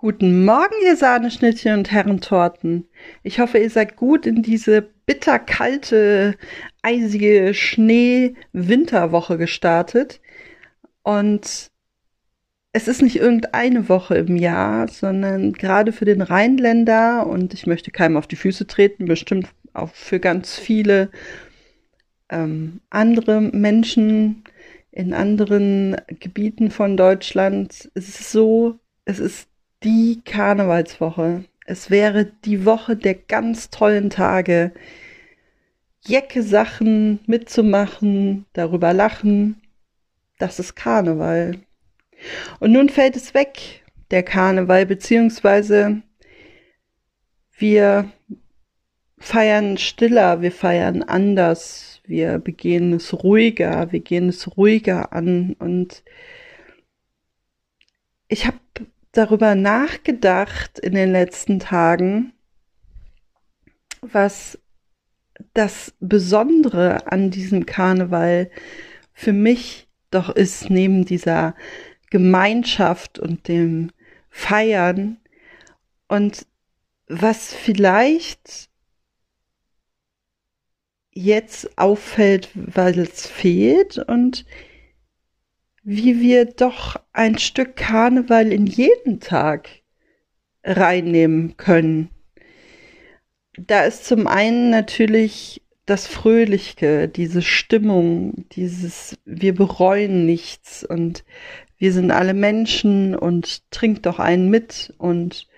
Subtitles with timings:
[0.00, 2.86] Guten Morgen, ihr Sahneschnittchen und Herrentorten.
[3.24, 6.36] Ich hoffe, ihr seid gut in diese bitterkalte,
[6.82, 10.20] eisige Schnee-Winterwoche gestartet.
[11.02, 11.72] Und
[12.72, 17.90] es ist nicht irgendeine Woche im Jahr, sondern gerade für den Rheinländer und ich möchte
[17.90, 21.10] keinem auf die Füße treten, bestimmt auch für ganz viele
[22.28, 24.44] ähm, andere Menschen
[24.92, 27.90] in anderen Gebieten von Deutschland.
[27.94, 29.48] Es ist so, es ist
[29.84, 31.44] die Karnevalswoche.
[31.66, 34.72] Es wäre die Woche der ganz tollen Tage.
[36.06, 39.60] Jecke Sachen mitzumachen, darüber lachen.
[40.38, 41.58] Das ist Karneval.
[42.60, 46.02] Und nun fällt es weg, der Karneval, beziehungsweise
[47.56, 48.10] wir
[49.18, 56.02] feiern stiller, wir feiern anders, wir begehen es ruhiger, wir gehen es ruhiger an und
[58.28, 58.58] ich habe
[59.18, 62.32] darüber nachgedacht in den letzten Tagen,
[64.00, 64.58] was
[65.54, 68.48] das Besondere an diesem Karneval
[69.12, 71.56] für mich doch ist, neben dieser
[72.10, 73.90] Gemeinschaft und dem
[74.30, 75.18] Feiern.
[76.06, 76.46] Und
[77.08, 78.68] was vielleicht
[81.10, 84.46] jetzt auffällt, weil es fehlt und
[85.90, 89.70] wie wir doch ein Stück Karneval in jeden Tag
[90.62, 92.10] reinnehmen können.
[93.56, 101.24] Da ist zum einen natürlich das Fröhliche, diese Stimmung, dieses wir bereuen nichts und
[101.78, 105.48] wir sind alle Menschen und trinkt doch einen mit und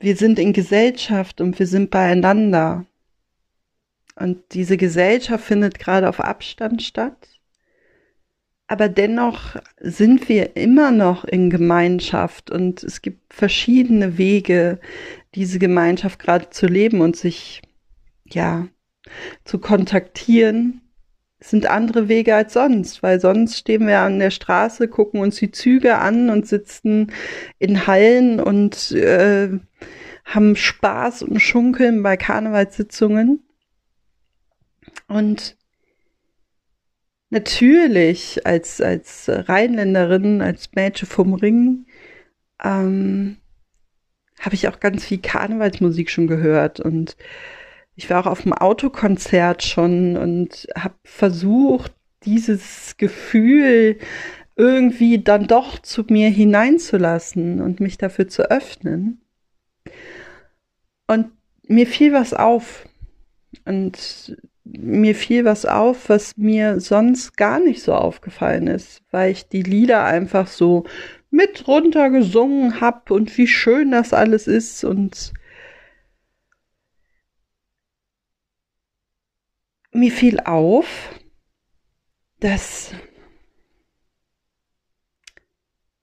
[0.00, 2.86] wir sind in Gesellschaft und wir sind beieinander.
[4.16, 7.33] Und diese Gesellschaft findet gerade auf Abstand statt
[8.66, 14.80] aber dennoch sind wir immer noch in Gemeinschaft und es gibt verschiedene Wege,
[15.34, 17.62] diese Gemeinschaft gerade zu leben und sich,
[18.24, 18.68] ja,
[19.44, 20.80] zu kontaktieren.
[21.38, 25.36] Es sind andere Wege als sonst, weil sonst stehen wir an der Straße, gucken uns
[25.36, 27.12] die Züge an und sitzen
[27.58, 29.50] in Hallen und äh,
[30.24, 33.42] haben Spaß und Schunkeln bei Karnevalssitzungen.
[35.06, 35.58] Und
[37.34, 41.86] natürlich als, als Rheinländerin, als Mädchen vom Ring,
[42.62, 43.36] ähm,
[44.40, 47.16] habe ich auch ganz viel Karnevalsmusik schon gehört und
[47.96, 51.92] ich war auch auf dem Autokonzert schon und habe versucht,
[52.24, 53.98] dieses Gefühl
[54.56, 59.20] irgendwie dann doch zu mir hineinzulassen und mich dafür zu öffnen.
[61.06, 61.30] Und
[61.66, 62.88] mir fiel was auf.
[63.64, 69.48] Und mir fiel was auf, was mir sonst gar nicht so aufgefallen ist, weil ich
[69.48, 70.84] die Lieder einfach so
[71.30, 75.32] mit runtergesungen hab und wie schön das alles ist und
[79.92, 81.20] mir fiel auf,
[82.40, 82.92] dass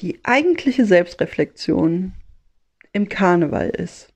[0.00, 2.12] die eigentliche Selbstreflexion
[2.92, 4.12] im Karneval ist.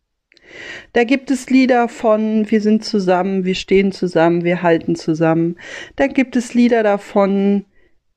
[0.92, 5.56] Da gibt es Lieder von Wir sind zusammen, wir stehen zusammen, wir halten zusammen.
[5.96, 7.64] Da gibt es Lieder davon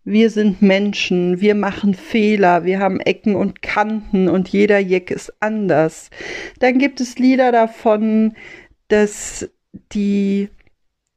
[0.08, 5.34] Wir sind Menschen, wir machen Fehler, wir haben Ecken und Kanten und jeder Jeck ist
[5.40, 6.12] anders.
[6.60, 8.36] Dann gibt es Lieder davon,
[8.88, 9.50] dass
[9.94, 10.50] die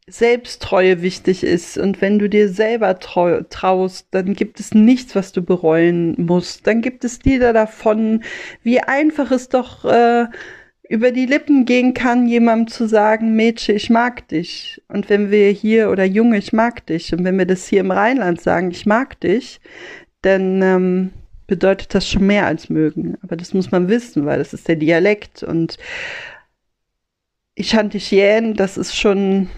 [0.09, 5.33] Selbsttreue wichtig ist und wenn du dir selber trau traust, dann gibt es nichts, was
[5.33, 6.67] du bereuen musst.
[6.67, 8.23] Dann gibt es Lieder davon,
[8.63, 10.27] wie einfach es doch äh,
[10.89, 14.83] über die Lippen gehen kann, jemandem zu sagen, Mädchen, ich mag dich.
[14.89, 17.91] Und wenn wir hier, oder Junge, ich mag dich, und wenn wir das hier im
[17.91, 19.61] Rheinland sagen, ich mag dich,
[20.23, 21.11] dann ähm,
[21.47, 23.19] bedeutet das schon mehr als mögen.
[23.23, 25.43] Aber das muss man wissen, weil das ist der Dialekt.
[25.43, 25.77] Und
[27.55, 29.49] ich dich jähen, das ist schon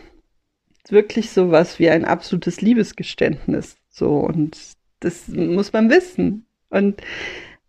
[0.88, 3.76] wirklich sowas wie ein absolutes Liebesgeständnis.
[3.88, 4.58] So, und
[4.98, 6.44] das muss man wissen.
[6.70, 7.00] Und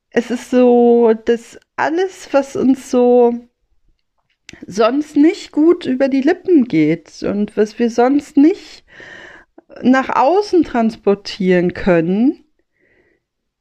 [0.10, 3.48] es ist so, dass alles, was uns so
[4.66, 8.84] sonst nicht gut über die Lippen geht und was wir sonst nicht
[9.82, 12.44] nach außen transportieren können,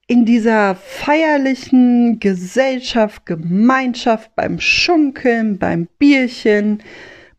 [0.07, 6.83] in dieser feierlichen Gesellschaft, Gemeinschaft, beim Schunkeln, beim Bierchen,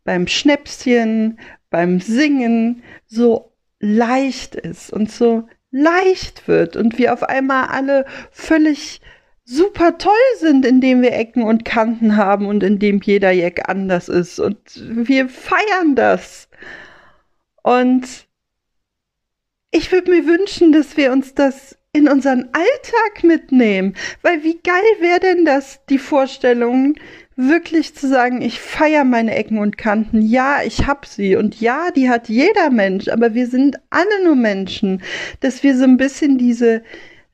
[0.05, 1.37] beim Schnäpschen,
[1.69, 3.51] beim Singen so
[3.81, 9.01] leicht ist und so leicht wird und wir auf einmal alle völlig
[9.51, 14.39] super toll sind, indem wir Ecken und Kanten haben und indem jeder Jack anders ist.
[14.39, 16.47] Und wir feiern das.
[17.61, 18.27] Und
[19.71, 23.95] ich würde mir wünschen, dass wir uns das in unseren Alltag mitnehmen.
[24.21, 26.95] Weil wie geil wäre denn das, die Vorstellung,
[27.35, 30.21] wirklich zu sagen, ich feiere meine Ecken und Kanten.
[30.21, 31.35] Ja, ich hab sie.
[31.35, 33.09] Und ja, die hat jeder Mensch.
[33.09, 35.01] Aber wir sind alle nur Menschen.
[35.41, 36.83] Dass wir so ein bisschen diese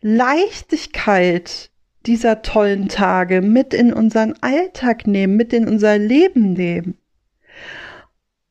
[0.02, 1.70] Leichtigkeit
[2.08, 6.98] dieser tollen Tage mit in unseren Alltag nehmen, mit in unser Leben nehmen.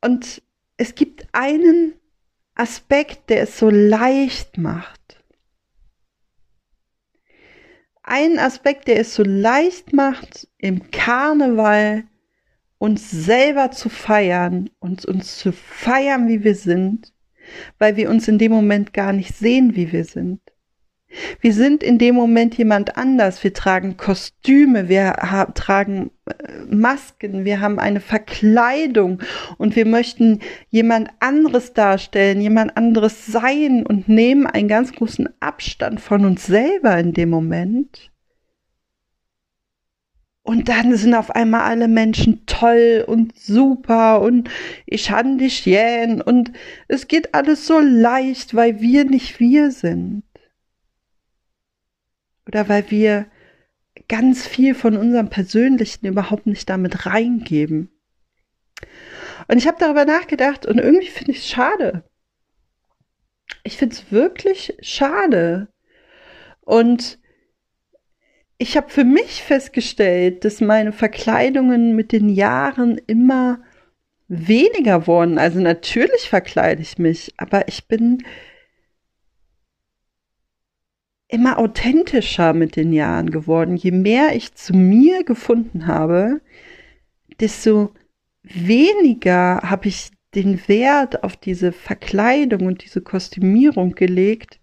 [0.01, 0.43] Und
[0.77, 1.95] es gibt einen
[2.55, 5.23] Aspekt, der es so leicht macht.
[8.03, 12.05] Einen Aspekt, der es so leicht macht, im Karneval
[12.79, 17.13] uns selber zu feiern und uns zu feiern, wie wir sind,
[17.79, 20.41] weil wir uns in dem Moment gar nicht sehen, wie wir sind.
[21.41, 23.43] Wir sind in dem Moment jemand anders.
[23.43, 25.15] Wir tragen Kostüme, wir
[25.55, 29.23] tragen äh, Masken, wir haben eine Verkleidung
[29.59, 30.41] und wir möchten
[30.71, 36.99] jemand anderes darstellen, jemand anderes sein und nehmen einen ganz großen Abstand von uns selber
[36.99, 38.11] in dem Moment.
[40.47, 44.49] Und dann sind auf einmal alle Menschen toll und super und
[44.87, 46.53] ich han dich jähen und
[46.87, 50.23] es geht alles so leicht, weil wir nicht wir sind
[52.47, 53.27] oder weil wir
[54.09, 57.91] ganz viel von unserem Persönlichen überhaupt nicht damit reingeben.
[59.49, 62.05] Und ich habe darüber nachgedacht und irgendwie finde ich es schade.
[63.65, 65.69] Ich finde es wirklich schade.
[66.61, 67.19] Und
[68.59, 73.61] ich habe für mich festgestellt, dass meine Verkleidungen mit den Jahren immer
[74.29, 75.39] weniger wurden.
[75.39, 78.25] Also natürlich verkleide ich mich, aber ich bin
[81.29, 83.77] immer authentischer mit den Jahren geworden.
[83.77, 86.41] Je mehr ich zu mir gefunden habe,
[87.41, 87.91] desto
[88.43, 94.61] weniger habe ich den Wert auf diese Verkleidung und diese Kostümierung gelegt,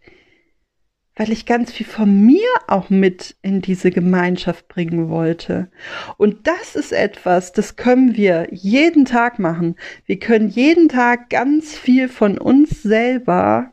[1.15, 5.69] weil ich ganz viel von mir auch mit in diese Gemeinschaft bringen wollte.
[6.17, 9.75] Und das ist etwas, das können wir jeden Tag machen.
[10.05, 13.72] Wir können jeden Tag ganz viel von uns selber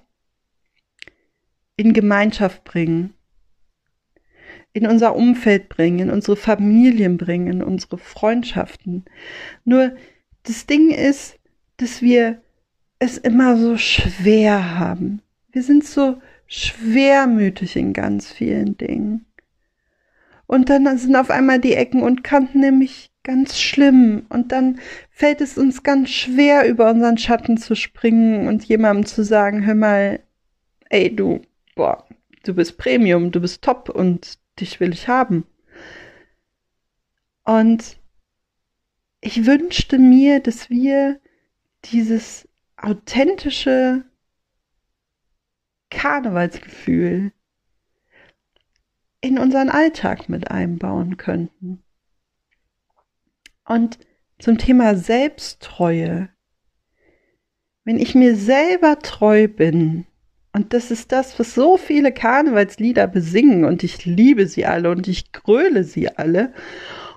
[1.81, 3.15] in Gemeinschaft bringen,
[4.75, 9.07] in unser Umfeld bringen, in unsere Familien bringen, in unsere Freundschaften.
[9.65, 9.93] Nur
[10.43, 11.39] das Ding ist,
[11.79, 12.43] dass wir
[12.99, 15.23] es immer so schwer haben.
[15.53, 19.25] Wir sind so schwermütig in ganz vielen Dingen.
[20.47, 24.27] Und dann sind auf einmal die Ecken und Kanten nämlich ganz schlimm.
[24.29, 24.81] Und dann
[25.11, 29.75] fällt es uns ganz schwer, über unseren Schatten zu springen und jemandem zu sagen, hör
[29.75, 30.21] mal,
[30.91, 31.41] ey du,
[31.81, 32.07] boah,
[32.43, 35.47] du bist Premium, du bist top und dich will ich haben.
[37.43, 37.97] Und
[39.23, 41.19] ich wünschte mir, dass wir
[41.87, 42.47] dieses
[42.77, 44.05] authentische
[45.89, 47.33] Karnevalsgefühl
[49.23, 51.83] in unseren Alltag mit einbauen könnten.
[53.65, 53.99] Und
[54.39, 56.29] zum Thema Selbsttreue.
[57.85, 60.07] Wenn ich mir selber treu bin,
[60.53, 65.07] und das ist das, was so viele Karnevalslieder besingen und ich liebe sie alle und
[65.07, 66.53] ich gröle sie alle.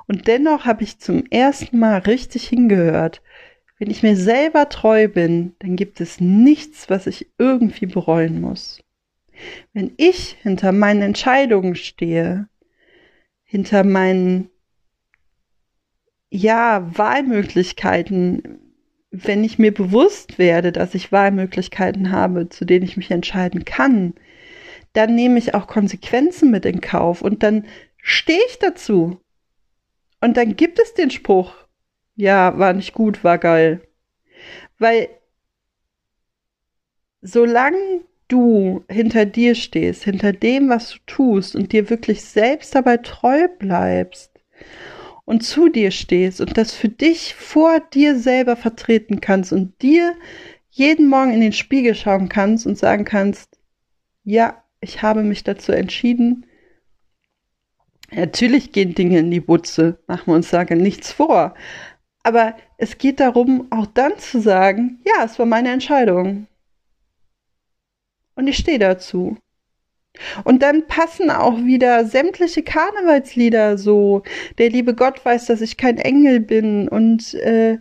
[0.07, 3.21] Und dennoch habe ich zum ersten Mal richtig hingehört.
[3.80, 8.83] Wenn ich mir selber treu bin, dann gibt es nichts, was ich irgendwie bereuen muss.
[9.74, 12.47] Wenn ich hinter meinen Entscheidungen stehe,
[13.44, 14.50] hinter meinen
[16.29, 18.62] ja, Wahlmöglichkeiten,
[19.15, 24.15] wenn ich mir bewusst werde, dass ich Wahlmöglichkeiten habe, zu denen ich mich entscheiden kann,
[24.93, 27.65] dann nehme ich auch Konsequenzen mit in Kauf und dann
[28.01, 29.22] stehe ich dazu.
[30.20, 31.53] Und dann gibt es den Spruch,
[32.15, 33.82] ja, war nicht gut, war geil.
[34.79, 35.10] Weil
[37.22, 42.98] solange du hinter dir stehst, hinter dem, was du tust und dir wirklich selbst dabei
[42.98, 44.32] treu bleibst,
[45.25, 50.15] und zu dir stehst und das für dich vor dir selber vertreten kannst und dir
[50.70, 53.60] jeden Morgen in den Spiegel schauen kannst und sagen kannst,
[54.24, 56.46] ja, ich habe mich dazu entschieden.
[58.12, 61.53] Natürlich gehen Dinge in die Butze, machen wir uns sagen nichts vor.
[62.24, 66.48] Aber es geht darum, auch dann zu sagen, ja, es war meine Entscheidung.
[68.36, 69.38] Und ich stehe dazu.
[70.43, 74.24] Und dann passen auch wieder sämtliche Karnevalslieder so.
[74.58, 77.79] Der liebe Gott weiß, dass ich kein Engel bin und äh,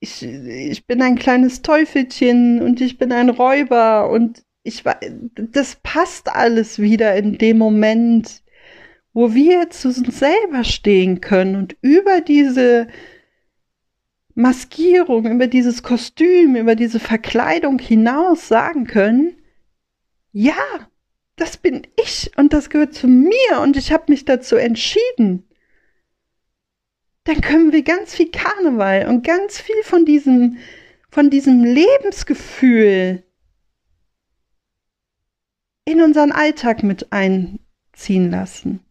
[0.00, 4.82] ich, ich bin ein kleines Teufelchen und ich bin ein Räuber und ich
[5.36, 8.42] das passt alles wieder in dem Moment,
[9.12, 12.88] wo wir zu uns selber stehen können und über diese
[14.34, 19.36] Maskierung, über dieses Kostüm, über diese Verkleidung hinaus sagen können,
[20.32, 20.54] ja,
[21.36, 25.48] das bin ich und das gehört zu mir und ich habe mich dazu entschieden,
[27.24, 30.58] dann können wir ganz viel Karneval und ganz viel von diesem,
[31.10, 33.22] von diesem Lebensgefühl
[35.86, 38.84] in unseren Alltag mit einziehen lassen.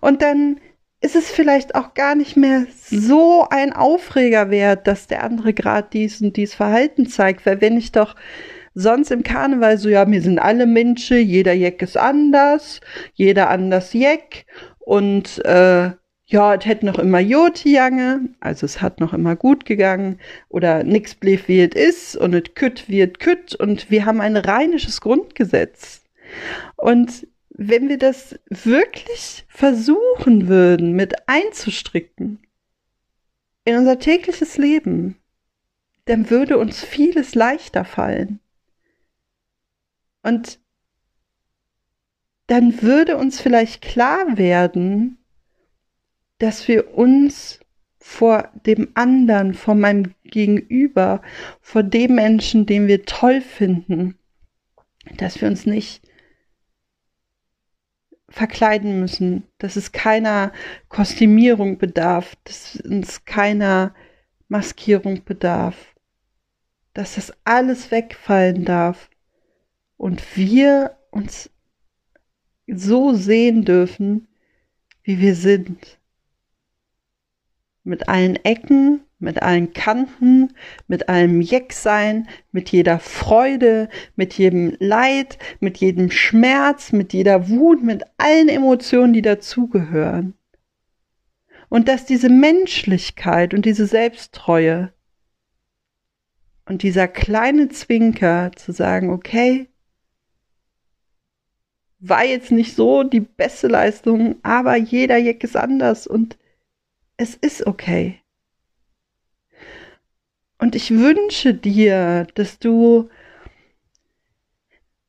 [0.00, 0.60] Und dann
[1.00, 5.88] ist es vielleicht auch gar nicht mehr so ein Aufreger wert, dass der andere gerade
[5.92, 8.16] dies und dies Verhalten zeigt, weil wenn ich doch
[8.78, 12.80] sonst im Karneval so, ja, wir sind alle Menschen, jeder Jeck ist anders,
[13.14, 14.46] jeder anders Jeck
[14.78, 15.90] und äh,
[16.26, 20.84] ja, es hätte noch immer Jod gegangen, also es hat noch immer gut gegangen oder
[20.84, 25.00] nix blieb wie es ist und es kütt wird kütt und wir haben ein rheinisches
[25.00, 26.02] Grundgesetz.
[26.76, 32.38] Und wenn wir das wirklich versuchen würden, mit einzustricken
[33.64, 35.16] in unser tägliches Leben,
[36.04, 38.38] dann würde uns vieles leichter fallen.
[40.28, 40.60] Und
[42.48, 45.16] dann würde uns vielleicht klar werden,
[46.36, 47.60] dass wir uns
[47.98, 51.22] vor dem anderen, vor meinem Gegenüber,
[51.62, 54.18] vor dem Menschen, den wir toll finden,
[55.16, 56.02] dass wir uns nicht
[58.28, 60.52] verkleiden müssen, dass es keiner
[60.90, 63.94] Kostümierung bedarf, dass es keiner
[64.48, 65.94] Maskierung bedarf,
[66.92, 69.07] dass das alles wegfallen darf
[69.98, 71.50] und wir uns
[72.66, 74.28] so sehen dürfen,
[75.02, 75.98] wie wir sind.
[77.84, 80.54] Mit allen Ecken, mit allen Kanten,
[80.86, 87.82] mit allem Jecksein, mit jeder Freude, mit jedem Leid, mit jedem Schmerz, mit jeder Wut,
[87.82, 90.34] mit allen Emotionen, die dazugehören.
[91.68, 94.92] Und dass diese Menschlichkeit und diese Selbsttreue
[96.66, 99.68] und dieser kleine Zwinker zu sagen, okay,
[102.00, 106.38] war jetzt nicht so die beste Leistung, aber jeder Jeck ist anders und
[107.16, 108.20] es ist okay.
[110.58, 113.08] Und ich wünsche dir, dass du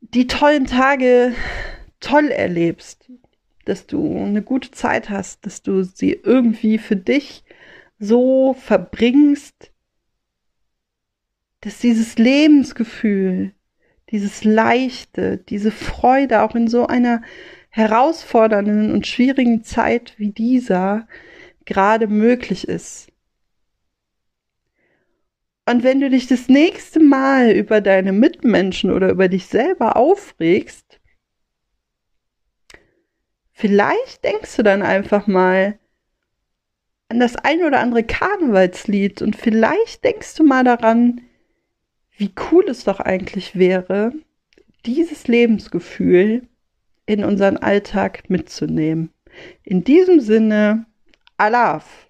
[0.02, 1.34] die tollen Tage
[2.00, 3.12] toll erlebst,
[3.66, 7.44] dass du eine gute Zeit hast, dass du sie irgendwie für dich
[8.00, 9.72] so verbringst,
[11.62, 13.54] dass dieses Lebensgefühl,
[14.12, 17.22] dieses Leichte, diese Freude auch in so einer
[17.70, 21.08] herausfordernden und schwierigen Zeit wie dieser
[21.66, 23.10] gerade möglich ist.
[25.70, 31.00] Und wenn du dich das nächste Mal über deine Mitmenschen oder über dich selber aufregst,
[33.52, 35.78] vielleicht denkst du dann einfach mal
[37.10, 41.22] an das ein oder andere Karnevalslied und vielleicht denkst du mal daran,
[42.20, 44.12] wie cool es doch eigentlich wäre,
[44.86, 46.48] dieses Lebensgefühl
[47.06, 49.12] in unseren Alltag mitzunehmen.
[49.64, 50.86] In diesem Sinne,
[51.38, 52.09] Alaf.